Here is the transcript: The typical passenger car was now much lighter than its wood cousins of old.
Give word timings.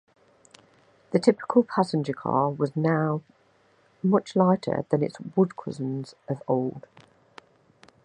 The 1.11 1.19
typical 1.19 1.61
passenger 1.63 2.13
car 2.13 2.49
was 2.49 2.75
now 2.75 3.21
much 4.01 4.35
lighter 4.35 4.83
than 4.89 5.03
its 5.03 5.17
wood 5.35 5.55
cousins 5.55 6.15
of 6.27 6.41
old. 6.47 6.87